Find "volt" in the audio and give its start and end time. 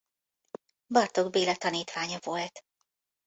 2.23-2.65